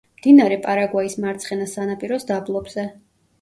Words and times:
მდინარე 0.19 0.55
პარაგვაის 0.63 1.17
მარცხენა 1.25 1.67
სანაპიროს 1.75 2.27
დაბლობზე. 2.33 2.89